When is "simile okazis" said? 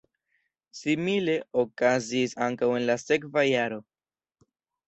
0.77-2.33